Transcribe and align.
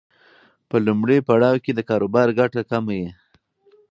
په 0.69 0.75
لومړي 0.85 1.17
پړاو 1.27 1.57
کې 1.63 1.71
د 1.75 1.79
کاروبار 1.89 2.27
ګټه 2.39 2.61
کمه 2.69 2.93
وي. 2.99 3.09